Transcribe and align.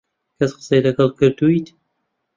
کەس 0.37 0.51
قسەی 0.57 0.83
لەگەڵ 0.85 1.09
کردوویت؟ 1.19 1.67